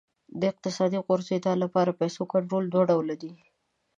[0.39, 3.31] د اقتصادي غوړېدا لپاره پیسو کنټرول دوه ډوله دی.